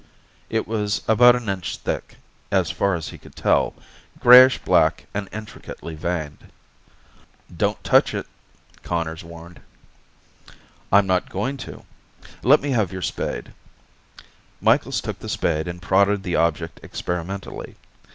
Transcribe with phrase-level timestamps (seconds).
[0.49, 2.15] It was about an inch thick,
[2.49, 3.75] as far as he could tell,
[4.19, 6.49] grayish black and intricately veined.
[7.55, 8.25] "Don't touch it,"
[8.81, 9.59] Conners warned.
[10.91, 11.85] "I'm not going to.
[12.41, 13.53] Let me have your spade."
[14.59, 17.75] Micheals took the spade and prodded the object experimentally.